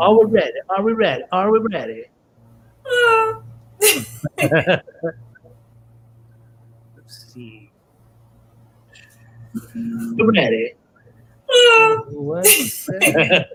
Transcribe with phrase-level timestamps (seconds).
[0.00, 0.52] Are we ready?
[0.70, 1.24] Are we ready?
[1.30, 2.04] Are we ready?
[6.96, 7.70] Let's see.
[9.74, 10.72] We're ready.
[12.12, 13.48] What is that?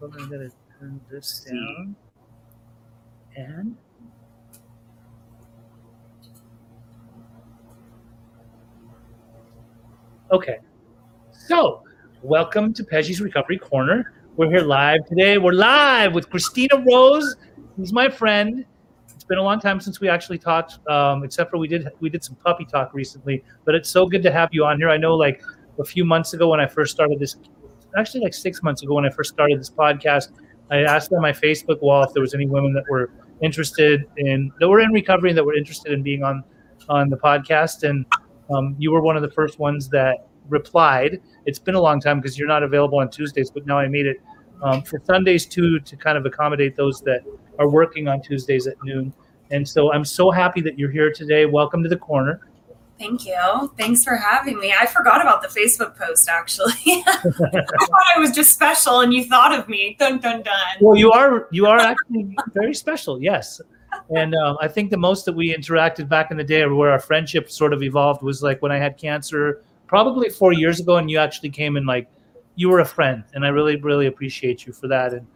[0.00, 0.48] Hold I'm gonna
[0.80, 1.96] turn this down.
[3.36, 3.76] And
[10.30, 10.60] okay.
[11.30, 11.82] So,
[12.22, 14.14] welcome to Peggy's Recovery Corner.
[14.34, 15.36] We're here live today.
[15.36, 17.36] We're live with Christina Rose.
[17.76, 18.64] He's my friend.
[19.14, 22.08] It's been a long time since we actually talked, um, except for we did we
[22.08, 23.44] did some puppy talk recently.
[23.66, 24.88] But it's so good to have you on here.
[24.88, 25.42] I know, like
[25.78, 27.36] a few months ago when I first started this,
[27.98, 30.30] actually like six months ago when I first started this podcast,
[30.70, 33.10] I asked on my Facebook wall if there was any women that were
[33.42, 36.42] interested in that were in recovery and that were interested in being on
[36.88, 38.06] on the podcast, and
[38.50, 41.20] um, you were one of the first ones that replied.
[41.46, 44.06] It's been a long time because you're not available on Tuesdays, but now I made
[44.06, 44.20] it
[44.62, 47.22] um, for Sundays too to kind of accommodate those that
[47.58, 49.12] are working on Tuesdays at noon.
[49.50, 51.46] And so I'm so happy that you're here today.
[51.46, 52.40] Welcome to the corner.
[52.98, 53.72] Thank you.
[53.76, 54.72] Thanks for having me.
[54.78, 56.72] I forgot about the Facebook post actually.
[56.86, 59.96] I thought I was just special and you thought of me.
[59.98, 60.54] Dun dun dun.
[60.80, 63.20] Well, you are you are actually very special.
[63.20, 63.60] Yes.
[64.14, 66.98] And um, I think the most that we interacted back in the day, where our
[66.98, 71.10] friendship sort of evolved, was like when I had cancer, probably four years ago, and
[71.10, 72.08] you actually came and like
[72.54, 75.12] you were a friend, and I really really appreciate you for that.
[75.12, 75.26] And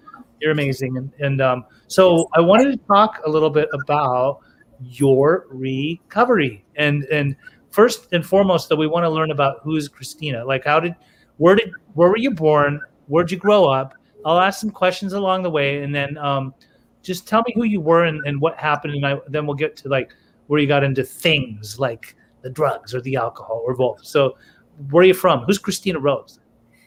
[0.41, 0.97] you're amazing.
[0.97, 4.41] And and um, so I wanted to talk a little bit about
[4.81, 7.37] your recovery and and
[7.71, 10.95] first and foremost that we want to learn about who's christina like how did
[11.39, 13.95] where did where were you born where'd you grow up
[14.27, 16.53] i'll ask some questions along the way and then um,
[17.03, 19.77] just tell me who you were and, and what happened and I, then we'll get
[19.79, 20.11] to like
[20.49, 24.37] where you got into things like the drugs or the alcohol or both so
[24.91, 26.39] where are you from who's christina rose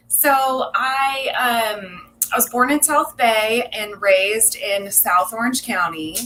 [0.08, 6.16] So I um I was born in South Bay and raised in South Orange County.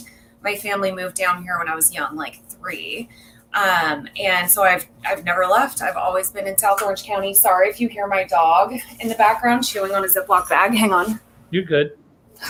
[0.43, 3.09] My family moved down here when I was young, like three.
[3.55, 5.81] Um, and so I've I've never left.
[5.81, 7.33] I've always been in South Orange County.
[7.33, 10.75] Sorry if you hear my dog in the background chewing on a Ziploc bag.
[10.75, 11.21] Hang on.
[11.51, 11.93] you're good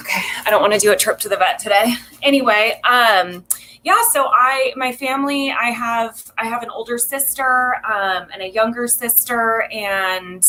[0.00, 1.94] Okay, I don't want to do a trip to the vet today.
[2.22, 3.44] Anyway, um,
[3.84, 4.03] yeah.
[4.12, 8.89] So I, my family, I have, I have an older sister um, and a younger
[8.89, 10.45] sister, and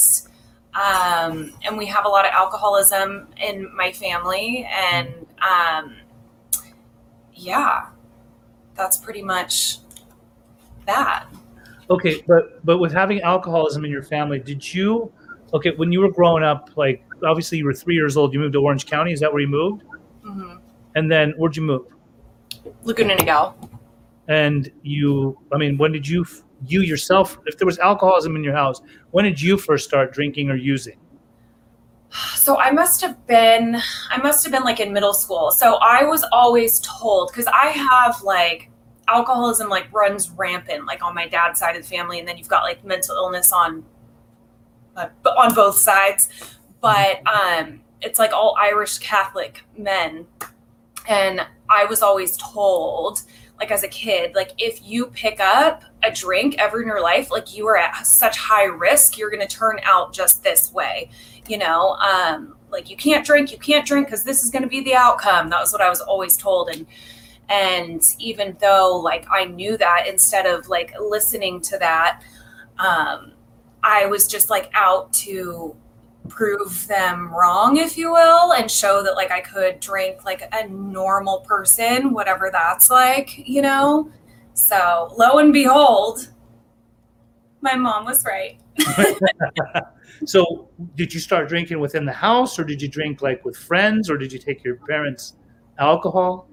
[0.73, 5.09] um, and we have a lot of alcoholism in my family, and
[5.41, 5.95] um,
[7.33, 7.87] yeah,
[8.75, 9.79] that's pretty much
[10.85, 11.27] that.
[11.89, 15.11] Okay, but but with having alcoholism in your family, did you
[15.53, 16.71] okay when you were growing up?
[16.75, 18.33] Like obviously you were three years old.
[18.33, 19.11] You moved to Orange County.
[19.11, 19.83] Is that where you moved?
[20.23, 20.55] hmm
[20.95, 21.85] And then where'd you move?
[22.83, 23.53] Laguna Niguel.
[24.27, 26.25] And you, I mean, when did you
[26.65, 27.37] you yourself?
[27.45, 28.81] If there was alcoholism in your house,
[29.11, 30.97] when did you first start drinking or using?
[32.35, 35.51] So I must have been I must have been like in middle school.
[35.51, 38.69] So I was always told cuz I have like
[39.07, 42.47] alcoholism like runs rampant like on my dad's side of the family and then you've
[42.47, 43.83] got like mental illness on
[44.95, 46.29] uh, on both sides.
[46.81, 50.25] But um it's like all Irish Catholic men
[51.07, 53.21] and I was always told
[53.59, 57.31] like as a kid like if you pick up a drink ever in your life
[57.31, 61.09] like you are at such high risk you're going to turn out just this way
[61.47, 61.91] you know?
[61.95, 64.95] Um like you can't drink you can't drink because this is going to be the
[64.95, 65.49] outcome.
[65.49, 66.85] That was what i was always told and
[67.49, 72.21] and even though like i knew that instead of like listening to that
[72.79, 73.31] um
[73.83, 75.75] i was just like out to
[76.27, 80.67] prove them wrong if you will and show that like i could drink like a
[80.67, 84.11] normal person whatever that's like you know
[84.53, 86.31] so lo and behold
[87.61, 88.59] my mom was right
[90.25, 94.09] So did you start drinking within the house, or did you drink like with friends,
[94.09, 95.33] or did you take your parents'
[95.77, 96.47] alcohol?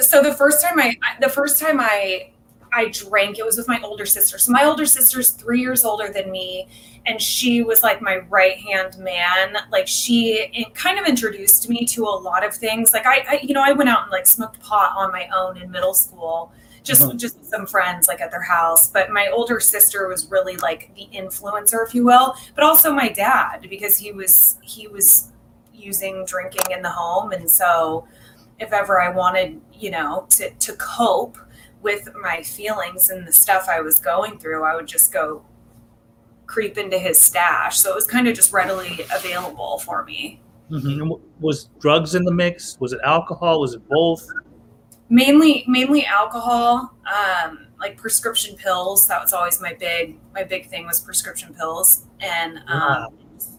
[0.00, 2.30] so the first time I the first time I
[2.72, 4.38] I drank it was with my older sister.
[4.38, 6.68] So my older sister's 3 years older than me
[7.06, 9.56] and she was like my right-hand man.
[9.72, 12.92] Like she kind of introduced me to a lot of things.
[12.92, 15.56] Like I, I you know, I went out and like smoked pot on my own
[15.56, 16.52] in middle school.
[16.82, 17.18] Just Mhm.
[17.18, 21.08] just some friends like at their house, but my older sister was really like the
[21.14, 25.32] influencer if you will, but also my dad because he was he was
[25.74, 28.06] using drinking in the home and so
[28.58, 31.36] if ever I wanted, you know, to to cope
[31.82, 35.42] with my feelings and the stuff I was going through, I would just go
[36.46, 37.78] creep into his stash.
[37.78, 40.40] So it was kind of just readily available for me.
[40.70, 41.20] Mhm.
[41.40, 42.78] Was drugs in the mix?
[42.80, 43.60] Was it alcohol?
[43.60, 44.26] Was it both?
[45.08, 49.08] Mainly mainly alcohol, um, like prescription pills.
[49.08, 53.08] That was always my big my big thing was prescription pills and um,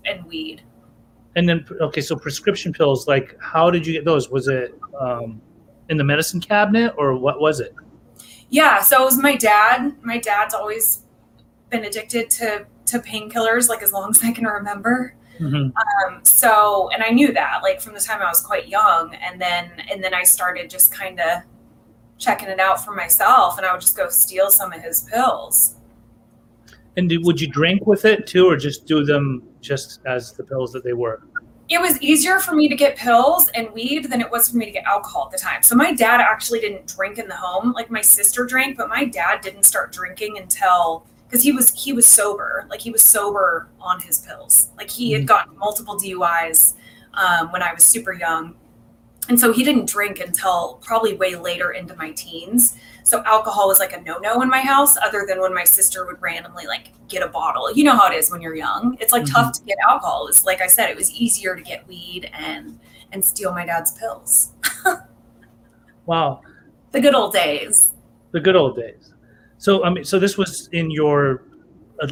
[0.06, 0.64] and weed.
[1.36, 4.30] And then, okay, so prescription pills, like, how did you get those?
[4.30, 5.42] Was it um,
[5.90, 7.74] in the medicine cabinet or what was it?
[8.52, 9.96] Yeah, so it was my dad.
[10.04, 11.04] My dad's always
[11.70, 15.16] been addicted to to painkillers like as long as I can remember.
[15.40, 15.56] Mm-hmm.
[15.56, 19.42] Um, so, and I knew that like from the time I was quite young, and
[19.42, 21.44] then and then I started just kind of
[22.18, 25.76] checking it out for myself, and I would just go steal some of his pills.
[26.98, 30.44] And did, would you drink with it too, or just do them just as the
[30.44, 31.22] pills that they were?
[31.72, 34.66] It was easier for me to get pills and weed than it was for me
[34.66, 35.64] to get alcohol at the time.
[35.64, 37.72] So my dad actually didn't drink in the home.
[37.72, 41.94] Like my sister drank, but my dad didn't start drinking until because he was he
[41.94, 42.68] was sober.
[42.70, 44.68] Like he was sober on his pills.
[44.76, 46.74] Like he had gotten multiple DUIs
[47.14, 48.54] um, when I was super young,
[49.30, 52.76] and so he didn't drink until probably way later into my teens.
[53.04, 56.06] So alcohol was like a no no in my house, other than when my sister
[56.06, 57.72] would randomly like get a bottle.
[57.72, 58.98] You know how it is when you're young.
[59.00, 59.34] It's like Mhm.
[59.34, 60.28] tough to get alcohol.
[60.28, 62.80] It's like I said, it was easier to get weed and
[63.12, 64.54] and steal my dad's pills.
[66.08, 66.42] Wow,
[66.92, 67.92] The good old days.
[68.32, 69.14] the good old days.
[69.60, 71.44] So, I mean, so this was in your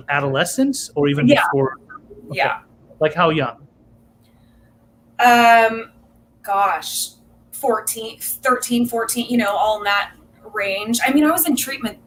[0.09, 1.43] adolescence or even Yeah.
[1.45, 1.73] before?
[2.27, 2.37] Okay.
[2.37, 2.59] Yeah.
[2.99, 3.67] Like how young?
[5.19, 5.91] Um,
[6.49, 7.09] gosh,
[7.51, 10.13] 14, 13, 14, you know, all in that
[10.51, 10.99] range.
[11.05, 11.99] I mean, I was in treatment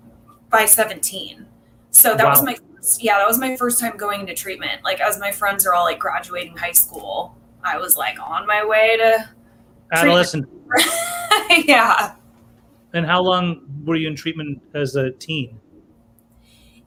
[0.50, 1.46] by 17.
[1.90, 4.82] So that was my first, yeah, that was my first time going into treatment.
[4.82, 8.64] Like, as my friends are all like graduating high school, I was like on my
[8.64, 9.28] way to,
[9.92, 10.48] Adolescent.
[11.66, 12.14] yeah.
[12.94, 15.60] And how long were you in treatment as a teen?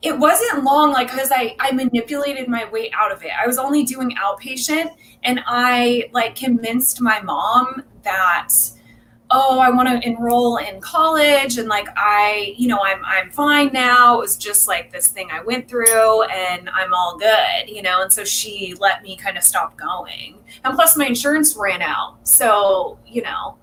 [0.06, 3.32] It wasn't long, like, because I, I manipulated my way out of it.
[3.42, 4.92] I was only doing outpatient,
[5.24, 8.50] and I like convinced my mom that
[9.32, 13.72] oh i want to enroll in college and like i you know i'm i'm fine
[13.74, 14.20] now.
[14.20, 18.04] It was just like this thing i went through and i'm all good you know?
[18.04, 20.38] And so she let me kind of stop going.
[20.64, 23.58] And plus my insurance ran out so you know.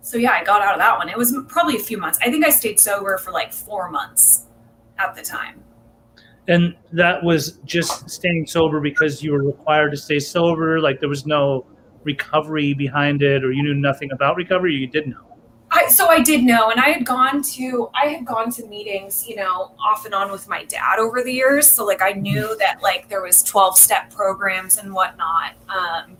[0.00, 1.10] So yeah i got out of that one.
[1.10, 2.18] It was probably a few months.
[2.22, 4.46] I think i stayed sober for like four months
[4.98, 5.62] at the time
[6.48, 10.80] And that was just staying sober because you were required to stay sober.
[10.80, 11.66] Like there was no
[12.04, 14.74] recovery behind it, or you knew nothing about recovery.
[14.74, 15.24] You did know.
[15.70, 19.28] I, so I did know, and I had gone to I had gone to meetings,
[19.28, 21.70] you know, off and on with my dad over the years.
[21.70, 25.52] So like I knew that like there was twelve step programs and whatnot.
[25.68, 26.16] Um,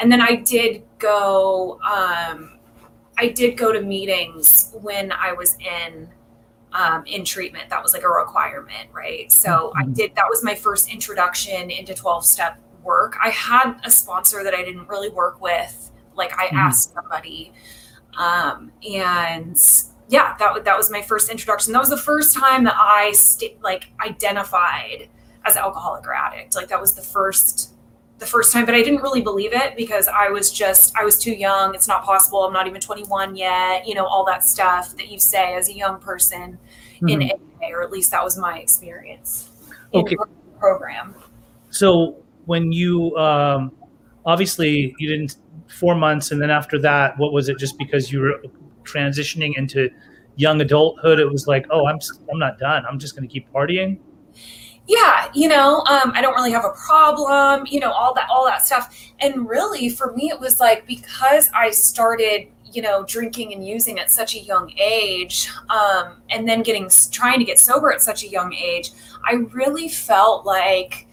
[0.00, 1.78] and then I did go.
[1.82, 2.58] Um,
[3.16, 6.08] I did go to meetings when I was in
[6.72, 7.68] um, in treatment.
[7.70, 9.30] That was like a requirement, right?
[9.32, 9.94] So I Mhm.
[9.94, 10.14] did.
[10.16, 13.16] That was my first introduction into twelve step work.
[13.22, 15.90] I had a sponsor that I didn't really work with.
[16.14, 16.56] Like I Mhm.
[16.58, 17.52] asked somebody
[18.18, 19.56] um, and
[20.08, 21.72] yeah, that wa- that was my first introduction.
[21.72, 25.08] That was the first time that I st- like identified
[25.44, 26.56] as an alcoholic or addict.
[26.56, 27.70] Like that was the first
[28.20, 31.18] the first time, but I didn't really believe it because I was just I was
[31.18, 31.74] too young.
[31.74, 32.44] It's not possible.
[32.44, 33.88] I'm not even 21 yet.
[33.88, 36.58] You know all that stuff that you say as a young person
[37.00, 37.30] in Mhm.
[37.62, 39.46] AA, or at least that was my experience.
[39.92, 40.14] in Okay.
[40.14, 40.26] the
[40.60, 41.14] program.
[41.70, 43.72] So when you um,
[44.24, 47.58] obviously you didn't four months, and then after that, what was it?
[47.58, 48.40] Just because you were
[48.84, 49.88] transitioning into
[50.36, 51.98] young adulthood, it was like, oh, I'm,
[52.30, 52.84] I'm not done.
[52.86, 53.98] I'm just going to keep partying.
[54.90, 58.44] Yeah you know um, i don't really have a problem you know all that all
[58.44, 58.94] that stuff.
[59.20, 63.98] And really for me it was like because i started you know drinking and using
[63.98, 68.24] at such a young age um, and then getting trying to get sober at such
[68.24, 68.90] a young age
[69.24, 71.06] i really felt like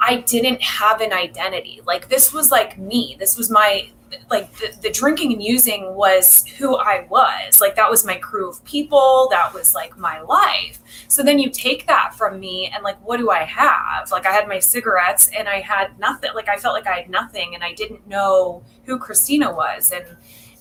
[0.00, 1.80] i didn't have an identity.
[1.86, 3.16] Like this was like me.
[3.18, 3.88] This was my
[4.30, 7.60] like the, the drinking and using was who i was.
[7.60, 9.28] Like that was my crew of people.
[9.30, 13.18] That was like my life so then you take that from me and like, what
[13.18, 14.10] do I have?
[14.10, 16.30] Like I had my cigarettes and I had nothing.
[16.34, 19.92] Like I felt like I had nothing and I didn't know who Christina was.
[19.92, 20.04] And,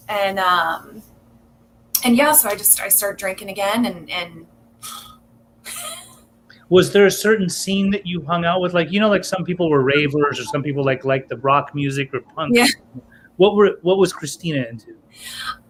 [0.07, 1.01] and, um,
[2.03, 4.45] and yeah, so I just, I started drinking again and, and
[6.69, 8.73] Was there a certain scene that you hung out with?
[8.73, 11.75] Like you know, like some people were ravers, or some people like like the rock
[11.75, 12.55] music or punk.
[12.55, 12.65] Yeah.
[13.37, 14.95] What were what was Christina into?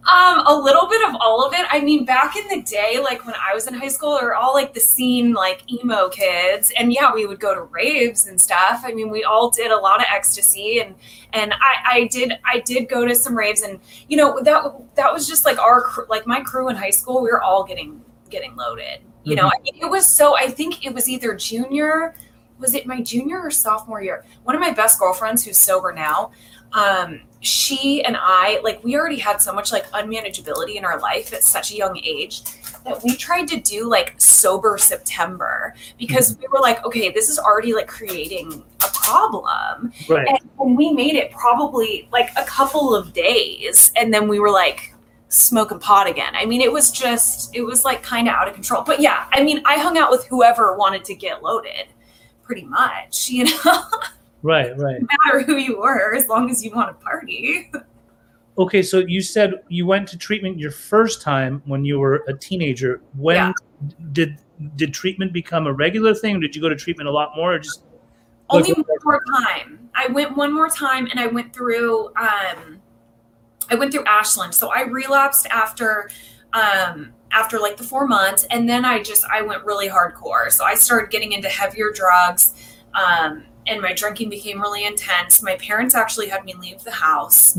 [0.06, 1.66] Um, a little bit of all of it.
[1.68, 4.54] I mean, back in the day, like when I was in high school, or all
[4.54, 8.82] like the scene, like emo kids, and yeah, we would go to raves and stuff.
[8.84, 10.94] I mean, we all did a lot of ecstasy, and
[11.32, 15.12] and I, I did, I did go to some raves, and you know that that
[15.12, 17.20] was just like our, like my crew in high school.
[17.20, 19.00] We were all getting getting loaded.
[19.24, 20.36] You know, I mean, it was so.
[20.36, 22.14] I think it was either junior,
[22.60, 24.24] was it my junior or sophomore year?
[24.44, 26.30] One of my best girlfriends, who's sober now,
[26.72, 31.32] um she and i like we already had so much like unmanageability in our life
[31.32, 32.42] at such a young age
[32.86, 37.38] that we tried to do like sober September because we were like, okay, this is
[37.38, 39.92] already like creating a problem.
[40.08, 40.26] Right.
[40.28, 43.92] And, and we made it probably like a couple of days.
[43.96, 44.94] And then we were like,
[45.28, 46.34] smoking pot again.
[46.36, 48.82] I mean, it was just, it was like kind of out of control.
[48.84, 51.88] But yeah, I mean, I hung out with whoever wanted to get loaded
[52.44, 53.84] pretty much, you know?
[54.42, 55.00] Right, right.
[55.00, 57.70] no matter who you were, as long as you want to party.
[58.58, 62.32] Okay, so you said you went to treatment your first time when you were a
[62.32, 63.00] teenager.
[63.16, 63.52] When Yeah.
[64.12, 64.38] did
[64.76, 66.40] did treatment become a regular thing?
[66.40, 67.82] Did you go to treatment a lot more, or just
[68.48, 69.90] Only Like- one more time.
[69.94, 72.80] I went one more time and I went through um
[73.70, 74.54] I went through Ashland.
[74.54, 76.08] So I relapsed after
[76.52, 80.50] um after like the 4 months and then I just I went really hardcore.
[80.52, 82.54] So I started getting into heavier drugs
[82.94, 85.42] um and my drinking became really intense.
[85.42, 87.56] My parents actually had me leave the house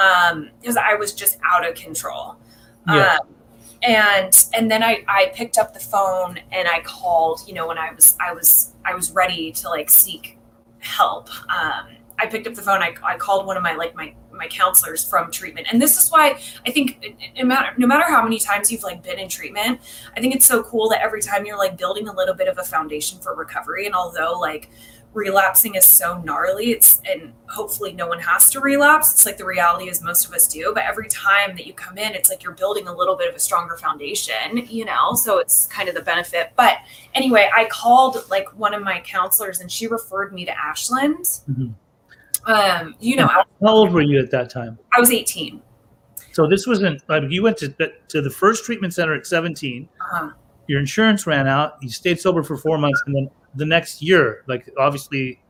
[0.00, 2.36] um because I was just out of control.
[2.88, 3.16] Yeah.
[3.20, 3.28] Um,
[3.82, 7.78] and and then I I picked up the phone and I called, you know, when
[7.78, 10.38] I was I was I was ready to like seek
[10.80, 11.30] help.
[11.50, 12.82] Um I picked up the phone.
[12.82, 16.10] I, I called one of my like my my counselors from treatment, and this is
[16.10, 19.80] why I think no matter no matter how many times you've like been in treatment,
[20.16, 22.58] I think it's so cool that every time you're like building a little bit of
[22.58, 23.86] a foundation for recovery.
[23.86, 24.68] And although like
[25.12, 29.12] relapsing is so gnarly, it's and hopefully no one has to relapse.
[29.12, 31.98] It's like the reality is most of us do, but every time that you come
[31.98, 35.14] in, it's like you're building a little bit of a stronger foundation, you know.
[35.14, 36.52] So it's kind of the benefit.
[36.56, 36.78] But
[37.14, 41.24] anyway, I called like one of my counselors, and she referred me to Ashland.
[41.50, 41.74] Mhm.
[42.46, 44.78] Um, you know, how old were you at that time?
[44.96, 45.60] I was 18.
[46.32, 47.74] So this wasn't like you went to
[48.08, 49.88] to the first treatment center at 17.
[50.12, 50.30] Uh,
[50.68, 51.74] Your insurance ran out.
[51.82, 55.40] You stayed sober for four months, and then the next year, like obviously,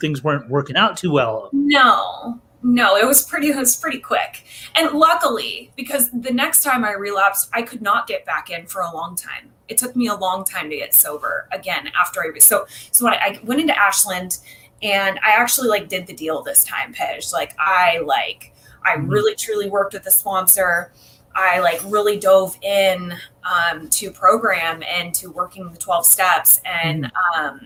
[0.00, 1.48] things weren't working out too well.
[1.52, 3.48] no, no, it was pretty.
[3.48, 8.06] It was pretty quick, and luckily, because the next time I relapsed, I could not
[8.08, 9.50] get back in for a long time.
[9.68, 13.04] It took me a long time to get sober again after I was so so
[13.04, 14.38] when I, I went into Ashland,
[14.82, 17.32] and I actually like did the deal this time, Pej.
[17.32, 18.52] Like I like
[18.84, 19.08] I Mhm.
[19.08, 20.92] really truly worked with the sponsor.
[21.38, 23.14] I like really dove in
[23.48, 27.60] um, to program and to working the 12 steps and um,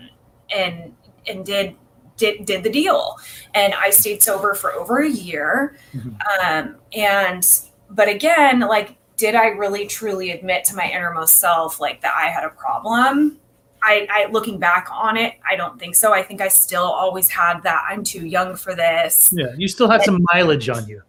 [0.55, 0.93] and
[1.27, 1.75] and did
[2.17, 3.17] did did the deal.
[3.55, 5.75] And I stayed sober for over a year.
[5.93, 6.17] Mhm.
[6.43, 7.47] Um, and
[7.89, 12.29] but again, like did I really truly admit to my innermost self like that I
[12.29, 13.39] had a problem?
[13.81, 16.13] I, I looking back on it, I don't think so.
[16.13, 19.89] I think I still always had that I'm too young for this Yeah, you still
[19.89, 21.01] had some mileage on you.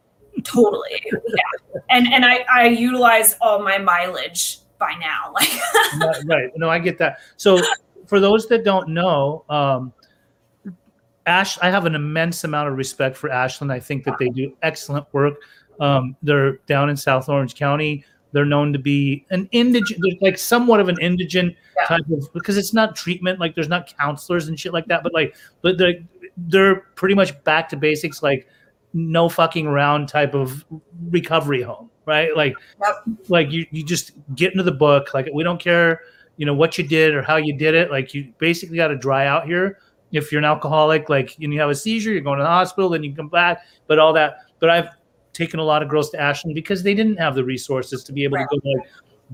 [0.44, 5.48] Totally yeah and and i i utilize all my mileage by now like
[6.26, 6.50] Right.
[6.56, 7.18] No, I get that.
[7.36, 7.60] So,
[8.06, 9.92] for those that don't know, um,
[11.26, 13.72] Ash, I have an immense amount of respect for Ashland.
[13.72, 15.34] I think that they do excellent work.
[15.80, 18.04] Um, they're down in South Orange County.
[18.32, 21.86] They're known to be an indigent, they're like somewhat of an indigent Yeah.
[21.86, 25.02] type of because it's not treatment, like there's not counselors and shit like that.
[25.02, 25.94] But like, but they're
[26.36, 28.48] they're pretty much back to basics, like
[28.94, 30.64] no fucking round type of
[31.10, 32.34] recovery home, right?
[32.34, 32.94] Like, Yep.
[33.28, 35.12] like you you just get into the book.
[35.12, 36.00] Like we don't care
[36.36, 38.96] you know what you did or how you did it like you basically got to
[38.96, 39.78] dry out here
[40.10, 42.90] if you're an alcoholic like and you have a seizure you're going to the hospital
[42.90, 44.88] then you come back but all that but i've
[45.32, 48.24] taken a lot of girls to ashland because they didn't have the resources to be
[48.24, 48.48] able Right.
[48.50, 48.88] to go to like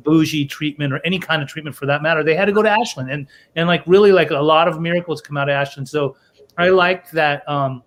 [0.04, 2.68] bougie treatment or any kind of treatment for that matter they had to go to
[2.68, 3.26] ashland and
[3.56, 6.14] and like really like a lot of miracles come out of ashland so
[6.58, 7.82] i like that um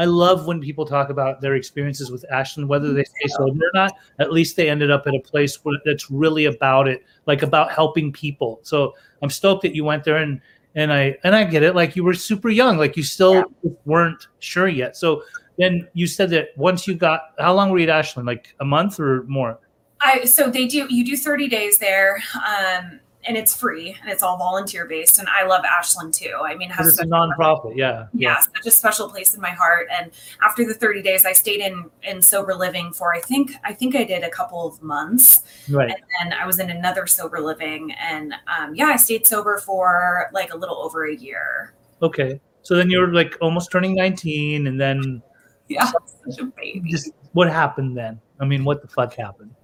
[0.00, 3.70] I love when people talk about their experiences with Ashland, whether they stay sober or
[3.74, 3.92] not.
[4.18, 7.70] At least they ended up at a place where that's really about it, like about
[7.70, 8.60] helping people.
[8.62, 10.40] So I'm stoked that you went there, and
[10.74, 11.74] and I and I get it.
[11.74, 13.44] Like you were super young, like you still
[13.84, 14.96] weren't sure yet.
[14.96, 15.22] So
[15.58, 18.26] then you said that once you got, how long were you at Ashland?
[18.26, 19.58] Like a month or more?
[20.00, 24.22] i so they do you do 30 days there um and it's free and it's
[24.22, 27.76] all volunteer based and i love ashland too i mean it has it's a nonprofit.
[27.76, 28.06] Yeah.
[28.14, 29.88] yeah, such a special place in my heart.
[29.92, 30.10] And
[30.42, 33.94] after the 30 days, I stayed in in sober living for I think I think
[33.94, 35.90] I did a couple of months, Right.
[35.90, 40.30] and then I was in another sober living, and um, yeah, I stayed sober for
[40.32, 41.74] like a little over a year.
[42.02, 42.40] Okay.
[42.62, 45.22] So then you were like almost turning 19, and then
[45.68, 45.90] Yeah,
[46.26, 46.90] such a baby.
[46.90, 48.20] just what happened then?
[48.40, 49.54] I mean, what the fuck happened?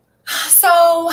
[0.46, 1.10] So,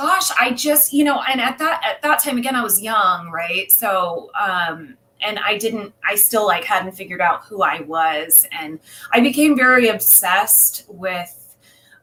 [0.00, 3.30] gosh, I just you know, and at that at that time again, I was young,
[3.30, 3.70] right?
[3.70, 8.80] So, um, and I didn't, I still like hadn't figured out who I was, and
[9.12, 11.36] I became very obsessed with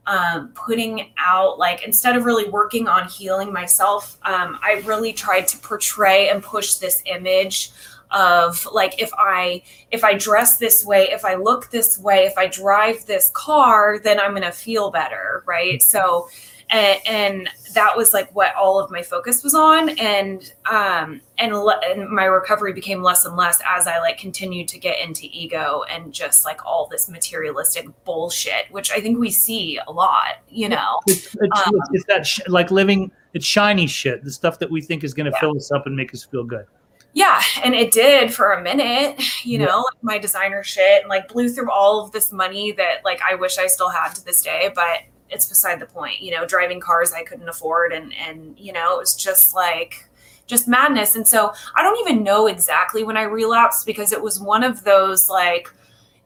[0.06, 5.48] um, putting out like instead of really working on healing myself, um, I really tried
[5.48, 7.72] to portray and push this image
[8.12, 9.62] of like if i
[9.92, 14.00] if i dress this way if i look this way if i drive this car
[14.00, 16.30] then i'm going to feel better right so
[16.70, 21.56] and, and that was like what all of my focus was on and um and,
[21.56, 25.28] le- and my recovery became less and less as i like continued to get into
[25.32, 30.40] ego and just like all this materialistic bullshit which i think we see a lot
[30.50, 33.12] you know It's, it's, Um, it's that sh- like living.
[33.34, 34.24] It's shiny shit.
[34.24, 35.40] The stuff that we think is going to Yeah.
[35.42, 36.66] fill us up and make us feel good.
[37.14, 39.66] yeah and it did for a minute you Yeah.
[39.66, 43.22] know like my designer shit and like blew through all of this money that like
[43.22, 46.46] i wish i still had to this day but it's beside the point you know
[46.46, 50.08] driving cars i couldn't afford and and you know it was just like
[50.46, 51.16] just madness.
[51.16, 54.84] And so i don't even know exactly when i relapsed because it was one of
[54.84, 55.70] those like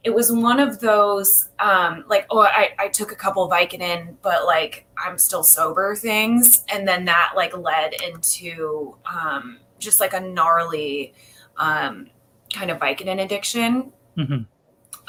[0.03, 4.45] it was one of those um like oh i i took a couple vicodin but
[4.45, 6.63] like i'm still sober things.
[6.69, 11.13] And then that like led into um just like a gnarly
[11.57, 12.07] um
[12.53, 13.91] kind of vicodin addiction.
[14.17, 14.45] Mhm.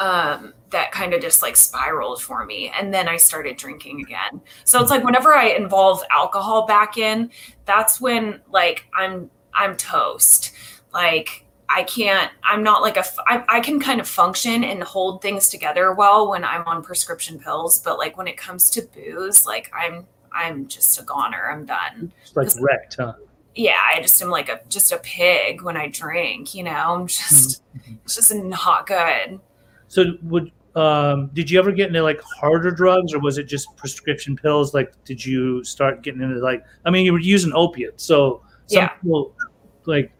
[0.02, 4.40] Um that kind of just like spiraled for me and then i started drinking again.
[4.64, 7.30] So it's like whenever i involve alcohol back in
[7.66, 10.52] that's when like i'm i'm toast.
[10.92, 15.23] Like i can't i'm not like a I, I can kind of function and hold
[15.23, 19.47] things together well when i'm on prescription pills but like when it comes to booze
[19.47, 22.12] like i'm i'm just a goner i'm done.
[22.23, 23.14] It's like wrecked, huh?
[23.54, 26.73] yeah i just am like a just a pig when i drink you know?
[26.73, 27.99] I'm just Mhm.
[28.04, 29.40] it's just not good
[29.92, 33.76] So would um did you ever get into like harder drugs or was it just
[33.76, 34.72] prescription pills?
[34.72, 38.84] Like did you start getting into like I mean you were using opiates, so some
[38.84, 38.88] Yeah.
[38.88, 39.34] people
[39.84, 40.11] like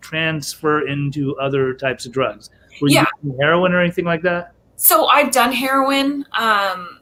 [0.00, 2.50] transfer into other types of drugs.
[2.80, 3.06] Were you Yeah.
[3.24, 4.52] using heroin or anything like that?
[4.76, 6.99] So I've done heroin, um,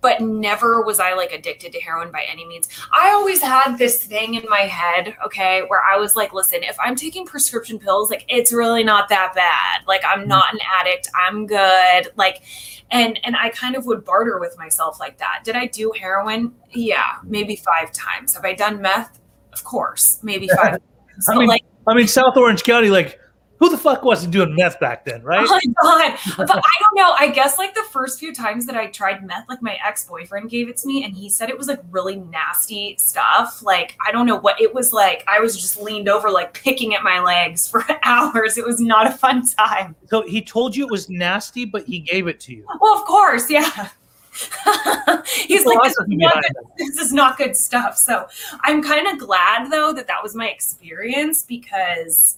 [0.00, 2.68] but never was I like addicted to heroin by any means.
[2.92, 6.76] I always had this thing in my head, okay, where I was like, listen, if
[6.80, 9.86] I'm taking prescription pills, like it's really not that bad.
[9.86, 10.26] Like I'm mm.
[10.26, 11.08] not an addict.
[11.14, 12.12] I'm good.
[12.16, 12.42] Like
[12.90, 15.42] and and I kind of would barter with myself like that.
[15.44, 16.54] Did I do heroin?
[16.70, 18.34] Yeah, maybe five times.
[18.34, 19.20] Have I done meth?
[19.52, 21.28] Of course, maybe five times.
[21.28, 23.20] I mean, like I mean South Orange County, like
[23.58, 25.46] who the fuck wasn't doing meth back then, right?
[25.48, 26.18] Oh my god!
[26.36, 27.12] But I don't know.
[27.18, 30.50] I guess like the first few times that I tried meth, like my ex boyfriend
[30.50, 33.62] gave it to me, and he said it was like really nasty stuff.
[33.62, 35.24] Like I don't know what it was like.
[35.26, 38.58] I was just leaned over, like picking at my legs for hours.
[38.58, 39.96] It was not a fun time.
[40.08, 42.66] So he told you it was nasty, but he gave it to you.
[42.80, 43.88] Well, of course, yeah.
[45.26, 47.96] He's like, this is, Philosophy not behind good, this is not good stuff.
[47.96, 48.26] So
[48.62, 52.36] I'm kind of glad though that that was my experience because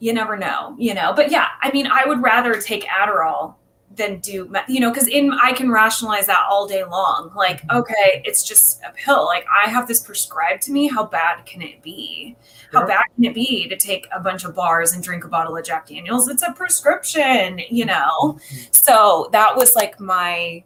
[0.00, 1.12] you never know, you know.
[1.14, 3.54] But yeah, I mean, I would rather take Adderall
[3.94, 7.30] than do, you know, because in I can rationalize that all day long.
[7.36, 7.78] Like, mm-hmm.
[7.78, 9.24] okay, it's just a pill.
[9.26, 10.88] Like, I have this prescribed to me.
[10.88, 12.36] How bad can it be?
[12.72, 12.88] How Sure.
[12.88, 15.64] bad can it be to take a bunch of bars and drink a bottle of
[15.64, 16.28] Jack Daniels?
[16.28, 18.38] It's a prescription, you know.
[18.38, 18.58] Mm-hmm.
[18.72, 20.64] So that was like my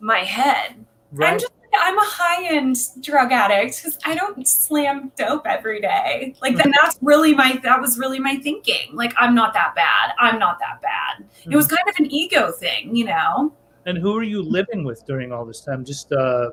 [0.00, 0.86] my head.
[1.20, 6.34] I'm just I'm a high end drug addict because I don't slam dope every day.
[6.40, 8.94] Like then that's really my that was really my thinking.
[8.94, 10.12] Like I'm not that bad.
[10.18, 11.28] I'm not that bad.
[11.44, 13.52] It was kind of an ego thing, you know.
[13.86, 15.84] And who are you living with during all this time?
[15.84, 16.50] Just uh,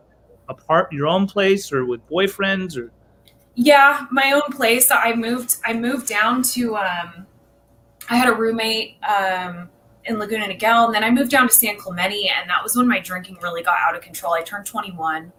[0.50, 2.92] apart, your own place, or with boyfriends, or
[3.56, 4.92] Yeah, my own place.
[4.92, 5.58] I moved.
[5.66, 6.76] I moved down to.
[6.78, 7.28] Um,
[8.10, 9.70] I had a roommate um,
[10.06, 12.88] in Laguna Niguel, and then I moved down to San Clemente, and that was when
[12.88, 14.34] my drinking really got out of control.
[14.34, 15.32] I turned 21,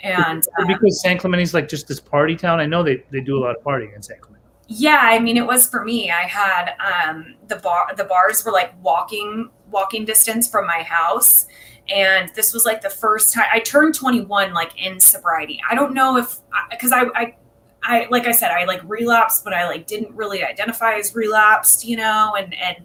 [0.00, 2.60] and uh, because San Clemente's like just this party town.
[2.60, 4.44] I know they, they do a lot of partying in San Clemente.
[4.68, 6.10] yeah, I mean, it was for me.
[6.10, 7.94] I had um, the bar.
[7.96, 11.46] The bars were like walking walking distance from my house.
[11.88, 15.60] And this was like the first time I turned 21, like in sobriety.
[15.68, 16.36] I don't know if,
[16.70, 17.34] because I, I,
[17.82, 21.84] I, like I said, I like relapsed, but I like didn't really identify as relapsed,
[21.84, 22.34] you know.
[22.38, 22.84] And and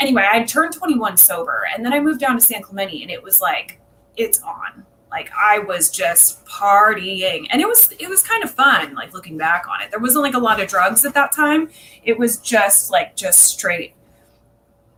[0.00, 3.22] anyway, I turned 21 sober, and then I moved down to San Clemente, and it
[3.22, 3.80] was like
[4.16, 4.84] it's on.
[5.10, 8.94] Like I was just partying, and it was it was kind of fun.
[8.94, 11.70] Like looking back on it, there wasn't like a lot of drugs at that time.
[12.04, 13.94] It was just like just straight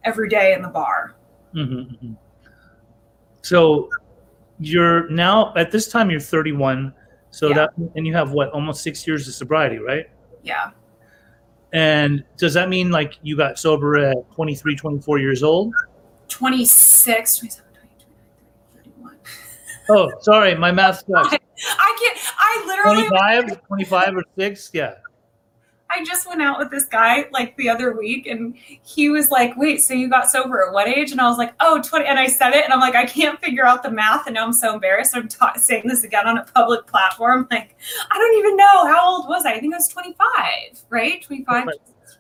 [0.05, 1.15] every day in the bar.
[1.55, 2.17] Mhm, mhm.
[3.43, 3.89] So
[4.59, 6.93] you're now at this time you're 31.
[7.31, 7.55] So Yeah.
[7.55, 10.07] that and you have what almost six years of sobriety, right?
[10.43, 10.71] Yeah.
[11.73, 15.73] And does that mean like you got sober at 23, 24 years old?
[16.29, 18.07] 26, 27, 28,
[18.83, 19.19] 29, 31.
[19.91, 21.29] Oh, sorry, my math sucks.
[21.33, 24.71] I can't, I literally, 25, 25 or six?
[24.73, 24.95] Yeah.
[25.91, 29.57] I just went out with this guy like the other week and he was like,
[29.57, 31.11] wait, so you got sober at what age?
[31.11, 32.07] And I was like, oh, 20.
[32.07, 34.27] And I said it and I'm like, I can't figure out the math.
[34.27, 35.17] And now I'm so embarrassed.
[35.17, 37.49] I'm ta- saying this again on a public platform.
[37.51, 37.77] Like,
[38.11, 38.87] I don't even know.
[38.87, 39.55] How old was I?
[39.55, 41.23] I think I was 25, right?
[41.23, 41.67] 25.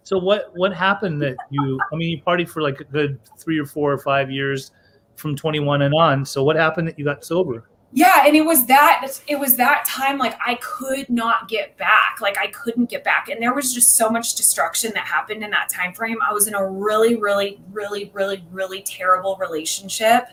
[0.02, 1.78] So what what happened that you?
[1.92, 4.72] I mean, you partied for like a good three or four or five years.
[5.16, 6.24] from 21 and on.
[6.24, 7.68] So what happened that you got sober?
[7.92, 12.18] Yeah and it was that it was that time like i could not get back.
[12.20, 13.28] Like i couldn't get back.
[13.28, 16.18] And there was just so much destruction that happened in that time frame.
[16.26, 20.24] I was in a really really really really really terrible relationship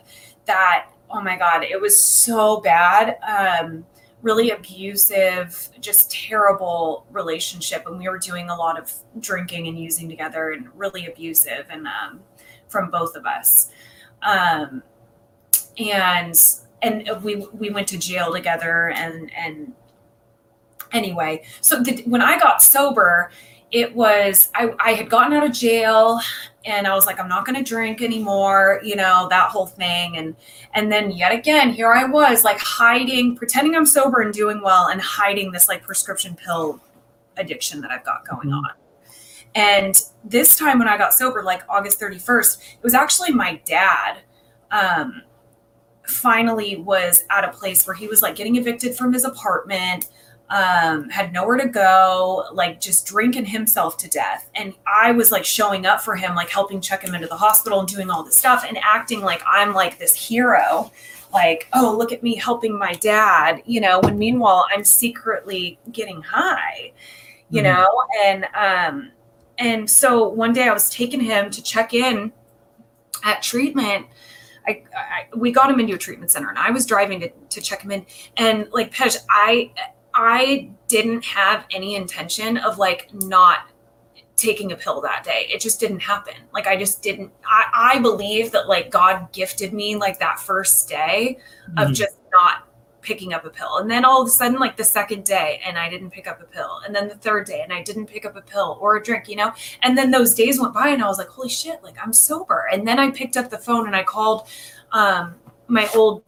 [0.46, 3.18] that oh my god it was so bad.
[3.26, 3.84] Um
[4.22, 7.86] really abusive just terrible relationship.
[7.86, 11.86] And we were doing a lot of drinking and using together and really abusive and
[11.86, 12.20] um
[12.68, 13.70] from both of us.
[14.22, 14.82] Um
[15.78, 16.38] and
[16.82, 19.72] and we we went to jail together and and
[20.92, 21.44] anyway.
[21.60, 23.30] So the, when i got sober
[23.70, 26.20] it was I, I had gotten out of jail
[26.64, 30.16] and i was like i'm not going to drink anymore you know that whole thing.
[30.16, 30.34] And
[30.74, 34.88] and then yet again here i was like hiding pretending i'm sober and doing well
[34.88, 36.80] and hiding this like prescription pill
[37.36, 38.70] addiction that i've got going on.
[39.54, 44.18] And this time when i got sober like august 31st it was actually my dad
[44.70, 45.22] um,
[46.08, 50.08] finally was at a place where he was like getting evicted from his apartment
[50.50, 54.48] um had nowhere to go like just drinking himself to death.
[54.54, 57.80] And i was like showing up for him like helping check him into the hospital
[57.80, 60.90] and doing all this stuff and acting like i'm like this hero.
[61.34, 66.22] Like oh look at me helping my dad you know when meanwhile i'm secretly getting
[66.22, 66.92] high
[67.50, 67.64] you Mhm.
[67.64, 68.02] know?
[68.24, 69.12] And um
[69.58, 72.32] and so one day i was taking him to check in
[73.24, 74.06] at treatment
[74.68, 77.60] I, I we got him into a treatment center and I was driving to, to
[77.60, 79.72] check him in and like Pej, I
[80.14, 83.70] I didn't have any intention of like not
[84.36, 85.48] taking a pill that day.
[85.52, 86.34] It just didn't happen.
[86.52, 90.88] Like I just didn't I, I believe that like God gifted me like that first
[90.88, 91.38] day
[91.76, 91.94] of Mhm.
[91.94, 92.67] just not
[93.08, 93.78] picking up a pill.
[93.78, 96.42] And then all of a sudden, like the second day, and I didn't pick up
[96.42, 96.80] a pill.
[96.84, 99.30] And then the third day, and I didn't pick up a pill or a drink,
[99.30, 99.50] you know?
[99.82, 102.68] And then those days went by, and I was like, holy shit, like I'm sober.
[102.70, 104.46] And then I picked up the phone and I called
[104.92, 105.36] um,
[105.68, 106.22] my old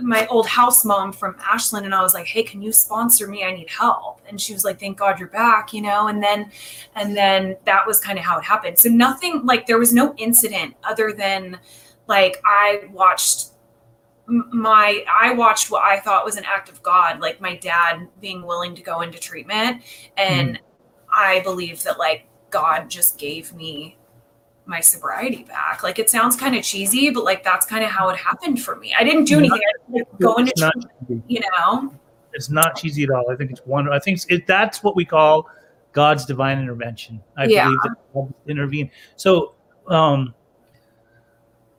[0.00, 3.42] my old house mom from Ashland and I was like, "Hey, can you sponsor me?
[3.44, 6.06] I need help." And she was like, "Thank God you're back," you know.
[6.06, 6.50] And then
[6.94, 8.78] and then that was kind of how it happened.
[8.78, 11.58] So nothing like there was no incident other than
[12.06, 13.53] like I watched
[14.26, 18.42] my I watched what I thought was an act of God, like my dad being
[18.42, 19.82] willing to go into treatment
[20.16, 20.58] and
[21.12, 23.98] I believe that like God just gave me
[24.66, 25.82] my sobriety back.
[25.82, 28.76] Like it sounds kind of cheesy, but like that's kind of how it happened for
[28.76, 28.94] me.
[28.98, 29.60] I didn't do anything.
[29.60, 31.94] I didn't like, go into not treatment, you know.
[32.32, 33.30] It's not cheesy at all.
[33.30, 33.92] I think it's one.
[33.92, 35.48] I think it, that's what we call
[35.92, 37.22] God's divine intervention.
[37.36, 37.64] I Yeah.
[37.64, 38.90] believe that God intervened.
[39.16, 39.54] So,
[39.88, 40.34] um,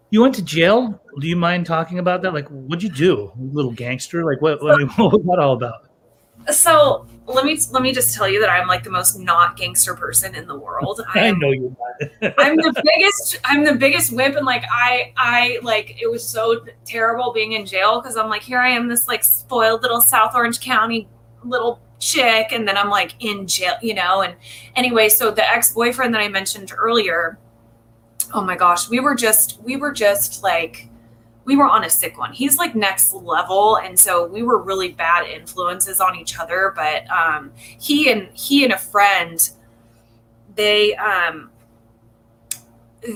[0.09, 1.01] you went to jail.
[1.19, 2.33] Do you mind talking about that?
[2.33, 4.23] Like, what'd you do, little gangster?
[4.23, 4.59] Like, what?
[4.61, 5.89] I mean, what was that all about?
[6.51, 9.95] So let me let me just tell you that I'm like the most not gangster
[9.95, 11.01] person in the world.
[11.15, 12.35] I I'm know you're not.
[12.37, 16.63] I'm the biggest I'm the biggest wimp and like I I like it was so
[16.85, 20.35] terrible being in jail because I'm like here I am this like spoiled little South
[20.35, 21.07] Orange County
[21.43, 24.35] little chick and then I'm like in jail you know and
[24.75, 27.39] anyway so the ex-boyfriend that I mentioned earlier
[28.33, 30.89] oh my gosh we were just we were just like
[31.45, 32.33] we were on a sick one.
[32.33, 37.09] He's like next level and so we were really bad influences on each other but
[37.09, 39.49] um he and he and a friend
[40.55, 41.51] they um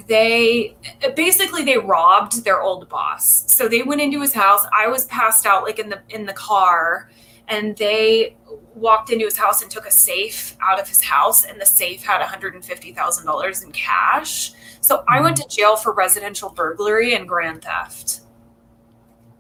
[0.08, 0.76] they
[1.16, 3.52] basically they robbed their old boss.
[3.52, 4.66] So they went into his house.
[4.72, 7.10] I was passed out like in the in the car
[7.48, 8.36] and they
[8.80, 12.04] walked into his house and took a safe out of his house and the safe
[12.04, 18.22] had $150000 in cash so i went to jail for residential burglary and grand theft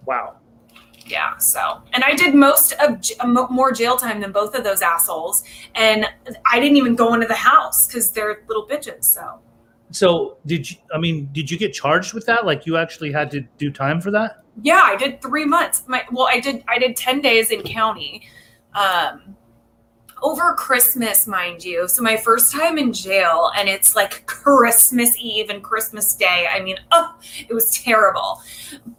[0.06, 0.38] Wow.
[1.06, 3.16] yeah so and i did most of j-
[3.50, 5.44] more jail time than both of those assholes
[5.76, 6.06] and
[6.52, 9.40] i didn't even go into the house because they're little bitches so
[9.92, 10.78] So, did you?
[10.94, 12.46] I mean, did you get charged with that?
[12.46, 14.44] Like, you actually had to do time for that?
[14.62, 18.28] yeah i did three months my well i did i did 10 days in county
[18.76, 19.36] um
[20.22, 25.50] over christmas mind you so my first time in jail and it's like christmas eve
[25.50, 27.16] and christmas day i mean oh
[27.48, 28.42] it was terrible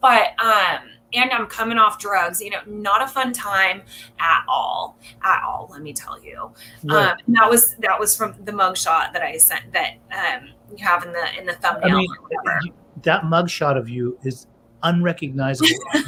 [0.01, 0.79] but um
[1.13, 3.83] and i'm coming off drugs you know not a fun time
[4.19, 6.51] at all at all let me tell you
[6.85, 7.09] Right.
[7.11, 11.05] um that was that was from the mugshot that i sent that um you have
[11.05, 12.61] in the in the thumbnail I mean, or whatever.
[13.03, 14.47] that mugshot of you is
[14.85, 15.69] unrecognizable.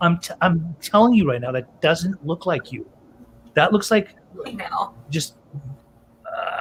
[0.00, 2.88] I'm t- I'm telling you right now, that doesn't look like you.
[3.54, 4.94] That looks like I know.
[5.10, 5.34] just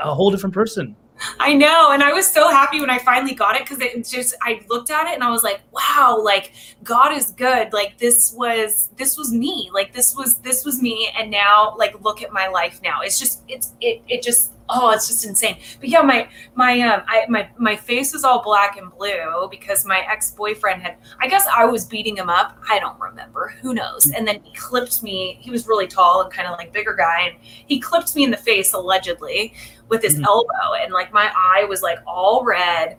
[0.03, 0.95] a whole different person.
[1.39, 1.91] I know.
[1.91, 4.89] And I was so happy when I finally got it because it just, I looked
[4.89, 7.73] at it and I was like, wow, like God is good.
[7.73, 9.69] Like this was, this was me.
[9.73, 11.11] Like this was, this was me.
[11.17, 13.01] And now, like, look at my life now.
[13.01, 15.57] It's just, it's, it, it just, oh, it's just insane.
[15.79, 19.85] But yeah, my my um, I my my face was all black and blue because
[19.85, 20.97] my ex boyfriend had.
[21.19, 22.57] I guess I was beating him up.
[22.69, 23.53] I don't remember.
[23.61, 24.11] Who knows?
[24.11, 25.37] And then he clipped me.
[25.41, 28.31] He was really tall and kind of like bigger guy, and he clipped me in
[28.31, 29.53] the face allegedly
[29.89, 30.25] with his Mhm.
[30.25, 32.97] elbow, and like my eye was like all red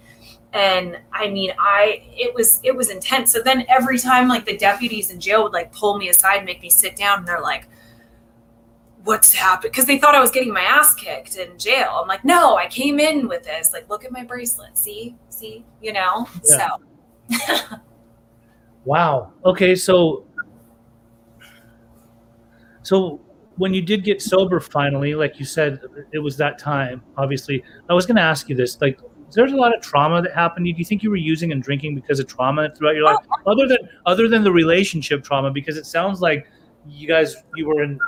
[0.52, 4.56] and i mean i it was it was intense so then every time like the
[4.56, 7.40] deputies in jail would like pull me aside and make me sit down and they're
[7.40, 7.68] like
[9.04, 12.24] what's happened because they thought i was getting my ass kicked in jail i'm like
[12.24, 16.28] no i came in with this like look at my bracelet see see you know
[16.44, 16.68] Yeah.
[17.30, 17.76] so
[18.84, 19.32] Wow.
[19.44, 20.24] Okay, so
[22.82, 23.20] so
[23.56, 25.80] when you did get sober finally, like you said,
[26.12, 27.02] it was that time.
[27.16, 28.98] Obviously, I was going to ask you this: like,
[29.32, 30.64] there's a lot of trauma that happened.
[30.64, 33.36] Do you think you were using and drinking because of trauma throughout your life, oh,
[33.46, 33.52] oh.
[33.52, 35.50] other than other than the relationship trauma?
[35.50, 36.46] Because it sounds like
[36.88, 37.98] you guys you were in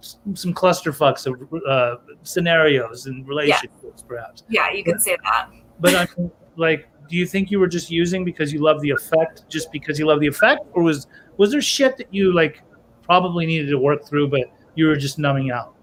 [0.00, 4.44] some clusterfucks of uh, scenarios and relationships, perhaps.
[4.48, 5.48] yeah you can say that
[5.80, 8.90] But I mean, like, do you think you were just using because you love the
[8.90, 12.62] effect, just because you love the effect, or was was there shit that you like
[13.02, 14.42] probably needed to work through, but
[14.74, 15.74] you were just numbing out?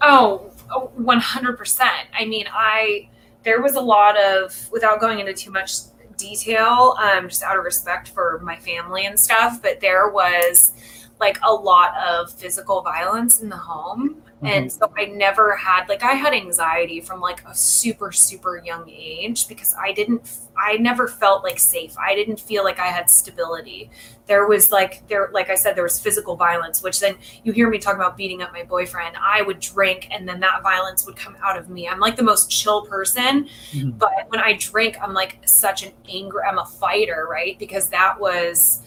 [0.00, 1.80] Oh, oh, 100%.
[2.12, 3.08] I mean, I
[3.44, 5.72] there was a lot of without going into too much
[6.16, 10.72] detail, um just out of respect for my family and stuff, but there was
[11.20, 14.22] like a lot of physical violence in the home.
[14.42, 18.88] And so I never had like I had anxiety from like a super super young
[18.88, 21.96] age because I didn't I never felt like safe.
[21.98, 23.90] I didn't feel like I had stability.
[24.26, 27.70] There was like there like I said there was physical violence which then you hear
[27.70, 29.16] me talk about beating up my boyfriend.
[29.18, 31.88] I would drink and then that violence would come out of me.
[31.88, 33.96] I'm like the most chill person, Mhm.
[33.98, 37.58] but when I drink, I'm like such an angry, I'm a fighter, right?
[37.58, 38.82] Because that was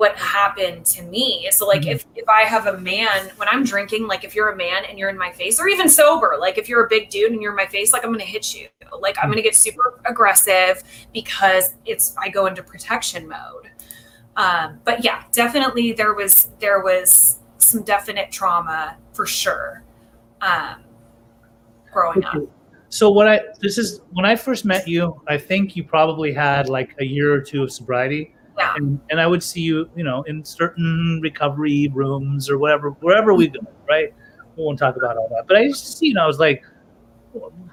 [0.00, 1.46] what happened to me.
[1.50, 1.90] So like Mhm.
[1.96, 4.98] if if I have a man when I'm drinking, like if you're a man and
[4.98, 7.52] you're in my face, or even sober, like if you're a big dude and you're
[7.52, 8.66] in my face, like I'm gonna hit you.
[8.98, 10.82] Like I'm gonna get super aggressive
[11.12, 13.68] because it's I go into protection mode.
[14.36, 19.84] Um, but yeah, definitely there was there was some definite trauma for sure.
[20.40, 20.76] Um,
[21.92, 22.40] growing up.
[22.88, 26.70] So what I this is when I first met you, I think you probably had
[26.70, 28.34] like a year or two of sobriety.
[28.60, 28.74] Yeah.
[28.76, 33.34] And, and I would see you, you know, in certain recovery rooms or whatever, wherever
[33.34, 34.12] we go, right?
[34.56, 35.46] We won't talk about all that.
[35.48, 36.62] But I used to see, you know, I was like,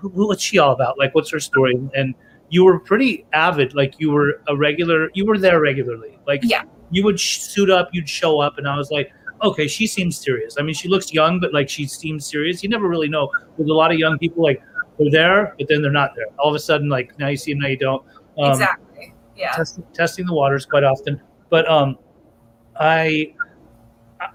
[0.01, 0.97] what's she all about?
[0.97, 1.75] Like, what's her story?
[1.95, 2.15] And
[2.49, 3.73] you were pretty avid.
[3.75, 6.17] Like, you were a regular, you were there regularly.
[6.27, 6.63] Like, Yeah.
[6.91, 9.11] you would sh- suit up, you'd show up, and I was like,
[9.43, 10.55] okay, she seems serious.
[10.57, 12.63] I mean, she looks young, but like, she seems serious.
[12.63, 13.29] You never really know.
[13.57, 14.61] With a lot of young people, like,
[14.97, 16.25] they're there, but then they're not there.
[16.39, 18.03] All of a sudden, like, now you see them, now you don't.
[18.39, 18.86] Um, exactly.
[19.37, 19.51] Yeah.
[19.51, 21.21] testing, testing the waters quite often.
[21.49, 21.97] But um,
[22.79, 23.33] I,
[24.19, 24.29] I-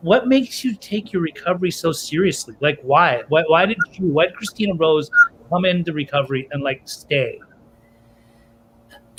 [0.00, 2.54] what makes you take your recovery so seriously?
[2.60, 3.22] Like, why?
[3.28, 4.06] Why, why did you?
[4.06, 5.10] Why did Christina Rose
[5.48, 7.38] come into recovery and like stay?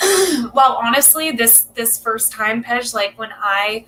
[0.54, 3.86] well, honestly, this this first time, Pej, like when I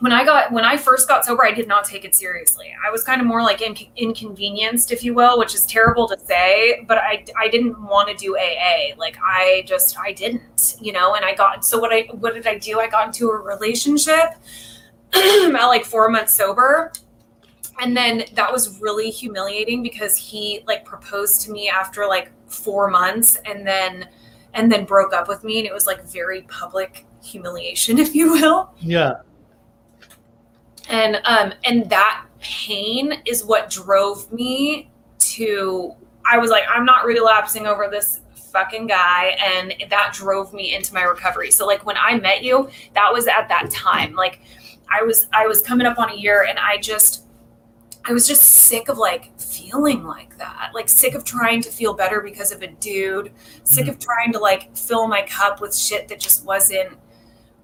[0.00, 2.72] when I got when I first got sober, I did not take it seriously.
[2.84, 6.18] I was kind of more like in, inconvenienced, if you will, which is terrible to
[6.18, 8.94] say, but I I didn't want to do AA.
[8.96, 11.14] Like I just I didn't, you know.
[11.14, 12.78] And I got so what I what did I do?
[12.80, 14.34] I got into a relationship
[15.14, 16.92] at like four months sober.
[17.80, 22.88] And then that was really humiliating because he like proposed to me after like four
[22.88, 24.08] months and then
[24.54, 28.32] and then broke up with me and it was like very public humiliation if you
[28.32, 29.14] will Yeah,
[30.88, 35.92] and um and that pain is what drove me to
[36.24, 38.20] i was like i'm not relapsing over this
[38.52, 39.36] fucking guy.
[39.44, 41.50] And that drove me into my recovery.
[41.50, 44.14] So like when i met you that was at that time.
[44.14, 44.40] Like
[44.90, 47.26] i was i was coming up on a year and i just
[48.06, 50.70] i was just sick of like feeling like that.
[50.72, 53.32] Like sick of trying to feel better because of a dude.
[53.64, 53.90] Sick Mhm.
[53.90, 56.96] of trying to like fill my cup with shit that just wasn't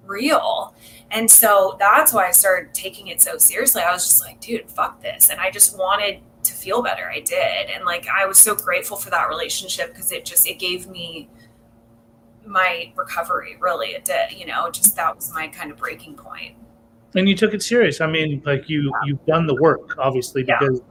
[0.05, 0.75] real
[1.11, 3.81] and so that's why I started taking it so seriously.
[3.81, 5.29] I was just like, dude, fuck this.
[5.29, 7.09] And I just wanted to feel better.
[7.09, 7.69] I did.
[7.73, 11.29] And like I was so grateful for that relationship because it just it gave me
[12.45, 13.87] my recovery, really.
[13.89, 16.55] It did, you know, just that was my kind of breaking point.
[17.15, 18.01] and you took it serious.
[18.01, 20.57] I mean, like you you've done the work, obviously, Yeah.
[20.59, 20.81] because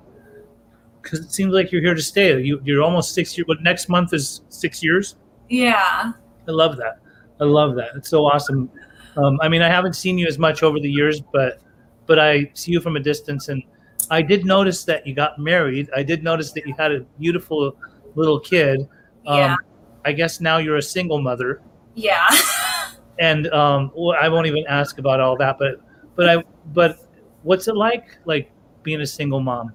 [1.02, 2.40] because it seems like you're here to stay.
[2.40, 3.44] You you're almost six years.
[3.46, 5.16] But next month is six years.
[5.50, 6.12] Yeah.
[6.48, 6.98] I love that.
[7.40, 7.90] I love that.
[7.96, 8.70] It's so awesome.
[9.16, 11.60] Um, I mean, I haven't seen you as much over the years, but
[12.06, 13.62] but I see you from a distance, and
[14.10, 15.88] I did notice that you got married.
[15.96, 17.76] I did notice that you had a beautiful
[18.14, 18.80] little kid.
[19.26, 19.56] Um, Yeah.
[20.04, 21.62] I guess now you're a single mother,
[21.94, 22.28] Yeah.
[23.18, 25.58] and um, well, I won't even ask about all that.
[25.58, 25.80] But
[26.16, 26.98] but I but
[27.42, 28.50] what's it like like
[28.82, 29.72] being a single mom?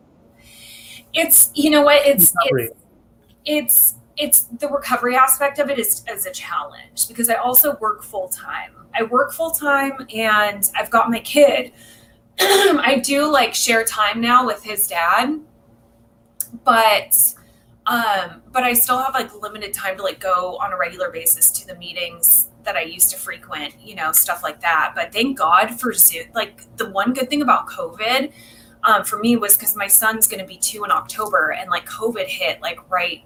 [1.14, 2.74] it's you know what it's it's
[3.46, 8.04] it's it's the recovery aspect of it is as a challenge because I also work
[8.04, 8.74] full time.
[8.94, 11.72] I work full time and I've got my kid.
[12.40, 15.40] I do like share time now with his dad,
[16.66, 17.34] but
[17.86, 21.50] um, but I still have like limited time to like go on a regular basis
[21.52, 24.92] to the meetings that I used to frequent, you know, stuff like that.
[24.96, 26.26] But thank God for Zoom.
[26.36, 28.32] Like the one good thing about COVID
[28.84, 31.86] um, for me was because my son's going to be two in October, and like
[31.86, 33.24] COVID hit like right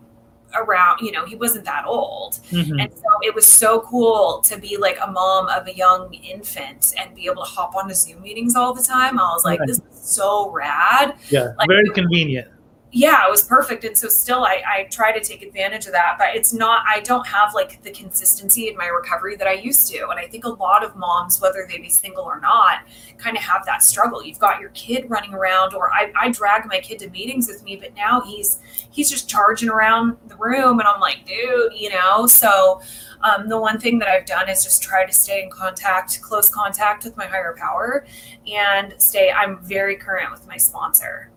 [0.56, 2.40] around, you know, he wasn't that old.
[2.52, 2.82] Mhm.
[2.82, 6.94] And so it was so cool to be like a mom of a young infant
[7.00, 9.20] and be able to hop onto Zoom meetings all the time.
[9.20, 9.68] I was like, Right.
[9.68, 9.84] this is
[10.16, 11.16] so rad.
[11.30, 12.48] Yeah, like- very convenient.
[12.96, 13.86] Yeah, it was perfect.
[13.86, 17.00] And so still I, I try to take advantage of that, but it's not, I
[17.00, 20.10] don't have like the consistency in my recovery that I used to.
[20.10, 22.82] And I think a lot of moms, whether they be single or not,
[23.18, 24.24] kind of have that struggle.
[24.24, 27.64] You've got your kid running around, or I, I drag my kid to meetings with
[27.64, 28.60] me, but now he's
[28.92, 32.28] he's just charging around the room and I'm like, dude, you know?
[32.28, 32.80] So
[33.22, 36.48] um, the one thing that I've done is just try to stay in contact, close
[36.48, 38.06] contact with my higher power
[38.46, 41.33] and stay, I'm very current with my sponsor.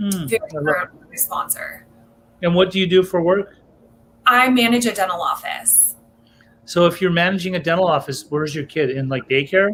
[0.00, 1.86] Very I love- current with my sponsor.
[2.42, 3.56] And what do you do for work?
[4.26, 5.96] I manage a dental office.
[6.64, 9.70] So if you're managing a dental office, where's your kid in like daycare?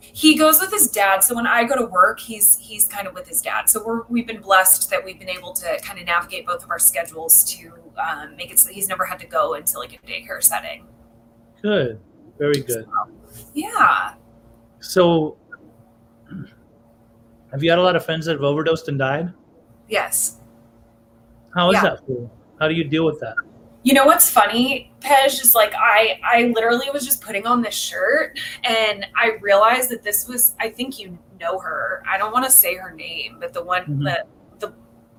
[0.00, 1.24] He goes with his dad.
[1.24, 3.68] So when I go to work, he's he's kind of with his dad.
[3.68, 6.70] So we're we've been blessed that we've been able to kind of navigate both of
[6.70, 10.06] our schedules to um, make it so he's never had to go into like a
[10.06, 10.86] daycare setting.
[11.62, 11.98] Good,
[12.38, 12.86] very good.
[13.54, 14.14] Yeah.
[14.80, 15.36] So,
[17.50, 19.32] have you had a lot of friends that have overdosed and died?
[19.88, 20.36] Yes.
[21.54, 21.82] How is Yeah.
[21.82, 22.30] that for you?
[22.60, 23.34] How do you deal with that?
[23.82, 27.74] You know what's funny, Pej, is like I I literally was just putting on this
[27.74, 32.02] shirt and I realized that this was I think you know her.
[32.10, 34.04] I don't want to say her name, but the one Mhm.
[34.06, 34.26] that
[34.58, 34.72] the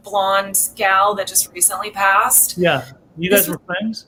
[0.04, 2.58] blonde gal that just recently passed.
[2.58, 2.84] Yeah,
[3.18, 4.08] you guys were friends.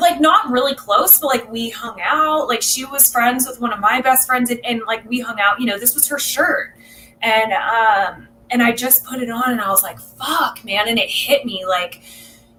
[0.00, 2.48] Like not really close, but like we hung out.
[2.48, 5.38] Like she was friends with one of my best friends and, and like we hung
[5.38, 6.74] out, you know, this was her shirt.
[7.22, 10.88] And um and I just put it on and I was like, fuck, man.
[10.88, 12.02] And it hit me like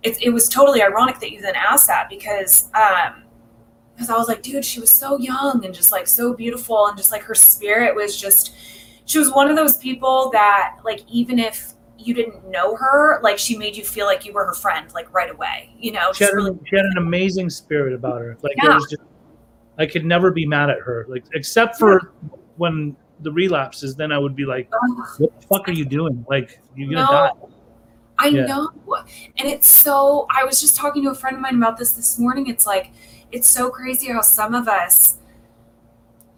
[0.03, 3.23] it, it was totally ironic that you then asked that because um
[3.93, 6.97] because I was like, dude, she was so young and just like so beautiful and
[6.97, 8.55] just like her spirit was just
[9.05, 13.37] she was one of those people that like even if you didn't know her, like
[13.37, 15.75] she made you feel like you were her friend, like right away.
[15.77, 18.37] You know, She had, really an, she had an amazing spirit about her.
[18.41, 18.73] Like it Yeah.
[18.73, 19.03] was just,
[19.77, 21.05] I could never be mad at her.
[21.07, 22.13] Like except for
[22.57, 24.69] when the relapses, then I would be like,
[25.17, 26.25] "What the fuck are you doing?
[26.29, 27.11] Like you're gonna No.
[27.11, 27.31] die."
[28.19, 28.45] I Yeah.
[28.45, 28.69] know.
[29.37, 32.19] And it's so, I was just talking to a friend of mine about this this
[32.19, 32.47] morning.
[32.47, 32.91] It's like,
[33.31, 35.17] it's so crazy how some of us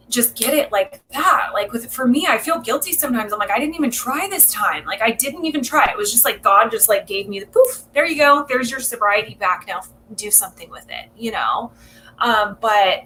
[0.08, 1.50] just get it like that.
[1.54, 3.34] Like with, for me, I feel guilty sometimes.
[3.34, 4.86] I'm like, I didn't even try this time.
[4.86, 5.86] Like I didn't even try.
[5.86, 8.46] It was just like God just like gave me the poof, there you go.
[8.48, 9.82] There's your sobriety back now.
[10.16, 11.72] Do something with it, you know?
[12.20, 13.06] Um, but,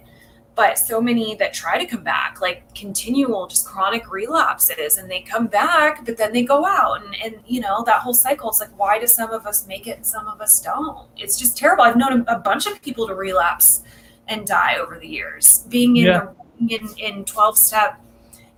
[0.58, 5.20] but so many that try to come back like continual just chronic relapses and they
[5.20, 8.58] come back but then they go out and, and you know that whole cycle is
[8.58, 11.06] like why do some of us make it and some of us don't?
[11.16, 11.84] It's just terrible.
[11.84, 13.82] I've known a, a bunch of people to relapse
[14.26, 15.64] and die over the years.
[15.68, 16.26] Being in Yeah.
[16.68, 18.00] in, in 12 step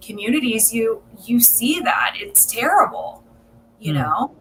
[0.01, 2.15] communities you you see that.
[2.17, 3.23] It's terrible
[3.79, 3.99] you Hmm.
[4.01, 4.35] know?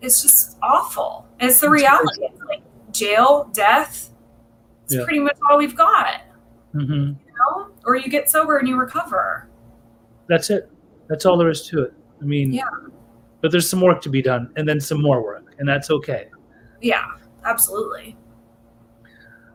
[0.00, 1.26] It's just awful.
[1.40, 2.22] It's the reality.
[2.22, 2.62] It's like
[2.92, 4.10] jail death
[4.84, 5.04] it's Yeah.
[5.04, 6.20] pretty much all we've got
[6.72, 7.70] hmm you know?
[7.86, 9.48] Or you get sober and you recover.
[10.28, 10.70] That's it.
[11.08, 11.94] That's all there is to it.
[12.20, 12.64] I mean, Yeah.
[13.40, 16.26] But there's some work to be done, and then some more work, and that's okay.
[16.82, 17.04] Yeah,
[17.44, 18.16] absolutely.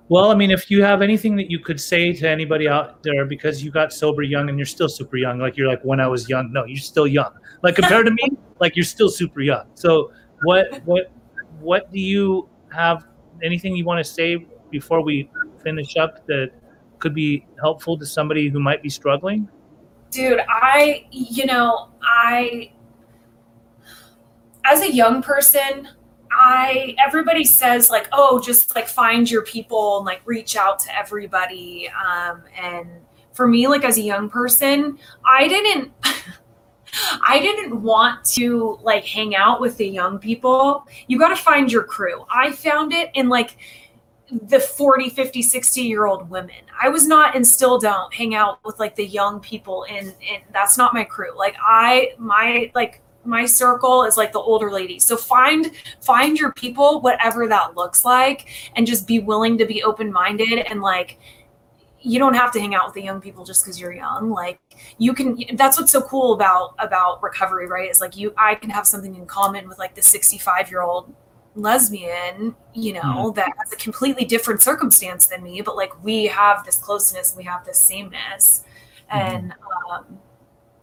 [0.10, 3.26] Well, I mean, if you have anything that you could say to anybody out there
[3.26, 6.08] because you got sober young and you're still super young, like you're like when I
[6.08, 6.52] was young.
[6.52, 7.32] No, you're still young.
[7.62, 9.66] Like compared to me, like you're still super young.
[9.76, 10.12] So
[10.44, 11.12] what what
[11.60, 13.06] what do you have
[13.42, 15.30] anything you want to say before we
[15.64, 16.52] finish up that
[17.04, 19.48] could be helpful to somebody who might be struggling?
[20.10, 22.72] Dude, I, you know, I,
[24.64, 25.90] as a young person,
[26.32, 30.98] I, everybody says like, oh, just like find your people and like reach out to
[30.98, 31.90] everybody.
[31.90, 32.88] Um, and
[33.34, 35.92] for me, like as a young person, I didn't,
[37.28, 40.88] I didn't want to like hang out with the young people.
[41.08, 42.26] You got to find your crew.
[42.30, 43.58] I found it in like
[44.42, 46.56] the 40, 50, 60 year old women.
[46.82, 50.44] I was not and still don't hang out with like the young people and and
[50.52, 51.38] that's not my crew.
[51.38, 55.06] Like I my like my circle is like the older ladies.
[55.06, 55.72] So find
[56.02, 60.82] find your people whatever that looks like and just be willing to be open-minded and
[60.82, 61.20] like
[62.06, 64.60] you don't have to hang out with the young people just because you're young like
[64.98, 68.70] you can that's what's so cool about about recovery right is like you i can
[68.70, 71.16] have something in common with like the 65 year old
[71.56, 73.36] lesbian you know mm-hmm.
[73.36, 77.44] that has a completely different circumstance than me but like we have this closeness we
[77.44, 78.64] have this sameness
[79.12, 79.36] mm-hmm.
[79.36, 79.54] and
[79.90, 80.18] um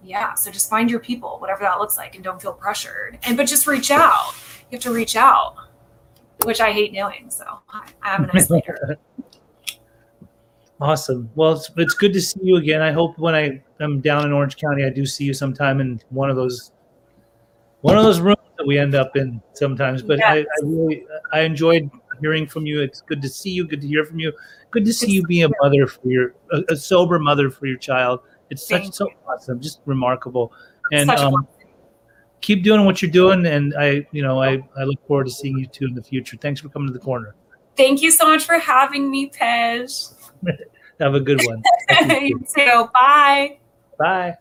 [0.02, 3.36] yeah so just find your people whatever that looks like and don't feel pressured and
[3.36, 4.32] but just reach out
[4.70, 5.56] you have to reach out
[6.44, 8.96] which i hate doing so I, i'm an isolator
[10.80, 11.30] Awesome.
[11.34, 12.80] Well, it's, it's good to see you again.
[12.80, 16.00] I hope when I am down in Orange County, I do see you sometime in
[16.08, 16.72] one of those
[17.82, 20.02] one of those rooms that we end up in sometimes.
[20.02, 20.30] But yes.
[20.30, 21.90] I, I, really I enjoyed
[22.20, 22.82] hearing from you.
[22.82, 23.66] It's good to see you.
[23.66, 24.32] Good to hear from you.
[24.70, 27.66] Good to see it's you be a mother for your a, a, sober mother for
[27.66, 28.20] your child.
[28.50, 29.14] It's such so you.
[29.26, 30.52] awesome, just remarkable.
[30.92, 31.48] And um,
[32.40, 33.46] keep doing what you're doing.
[33.46, 36.36] And I, you know, I I look forward to seeing you too in the future.
[36.36, 37.34] Thanks for coming to the corner.
[37.76, 40.12] Thank you so much for having me, Pej.
[41.00, 41.62] Have a good one.
[42.20, 42.90] you too.
[42.92, 43.58] Bye.
[43.98, 44.36] Bye.